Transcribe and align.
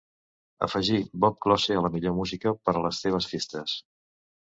afegir 0.67 1.01
bob 1.25 1.35
klose 1.45 1.77
a 1.81 1.83
la 1.87 1.91
millor 1.97 2.15
música 2.21 2.53
per 2.69 2.75
a 2.79 2.81
les 2.87 3.03
teves 3.05 3.29
festes 3.33 3.77